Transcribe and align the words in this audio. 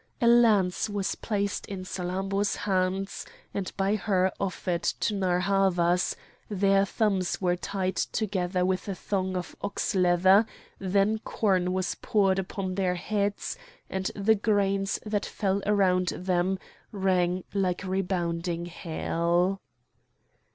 A 0.19 0.25
lance 0.25 0.89
was 0.89 1.13
placed 1.13 1.67
in 1.67 1.83
Salammbô's 1.83 2.55
hands 2.55 3.23
and 3.53 3.71
by 3.77 3.93
her 3.97 4.31
offered 4.39 4.81
to 4.81 5.13
Narr' 5.13 5.41
Havas; 5.41 6.15
their 6.49 6.85
thumbs 6.85 7.39
were 7.39 7.55
tied 7.55 7.97
together 7.97 8.65
with 8.65 8.87
a 8.87 8.95
thong 8.95 9.37
of 9.37 9.55
ox 9.61 9.93
leather; 9.93 10.47
then 10.79 11.19
corn 11.19 11.71
was 11.71 11.93
poured 12.01 12.39
upon 12.39 12.73
their 12.73 12.95
heads, 12.95 13.59
and 13.91 14.09
the 14.15 14.33
grains 14.33 14.97
that 15.05 15.23
fell 15.27 15.61
around 15.67 16.07
them 16.07 16.57
rang 16.91 17.43
like 17.53 17.83
rebounding 17.83 18.65
hail. 18.65 19.61